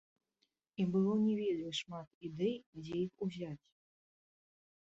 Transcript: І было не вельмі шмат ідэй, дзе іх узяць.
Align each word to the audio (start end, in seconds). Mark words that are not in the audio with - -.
І 0.83 0.85
было 0.95 1.13
не 1.25 1.35
вельмі 1.41 1.71
шмат 1.81 2.07
ідэй, 2.31 2.57
дзе 2.81 2.95
іх 3.05 3.13
узяць. 3.27 3.55